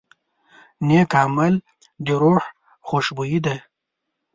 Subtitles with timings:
[0.87, 1.53] نیک عمل
[2.05, 2.43] د روح
[2.87, 3.55] خوشبويي ده.